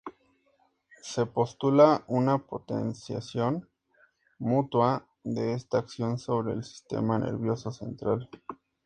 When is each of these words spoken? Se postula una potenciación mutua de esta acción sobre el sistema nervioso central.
Se 1.03 1.27
postula 1.27 2.03
una 2.07 2.39
potenciación 2.39 3.69
mutua 4.39 5.05
de 5.23 5.53
esta 5.53 5.77
acción 5.77 6.17
sobre 6.17 6.53
el 6.53 6.63
sistema 6.63 7.19
nervioso 7.19 7.71
central. 7.71 8.27